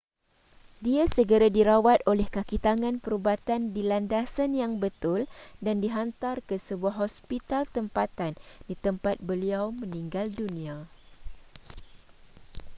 dia 0.85 1.03
segera 1.15 1.47
dirawat 1.57 1.99
oleh 2.11 2.25
kakitangan 2.37 2.95
perubatan 3.03 3.61
di 3.75 3.81
landasan 3.91 4.51
yang 4.61 4.73
betul 4.83 5.21
dan 5.65 5.75
dihantar 5.83 6.35
ke 6.49 6.55
sebuah 6.67 6.95
hospital 7.05 7.63
tempatan 7.77 8.33
di 8.67 8.73
tempat 8.85 9.15
beliau 9.29 9.65
meninggal 9.81 10.27
dunia 10.39 10.75